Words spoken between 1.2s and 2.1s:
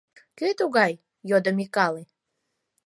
йодо Микале.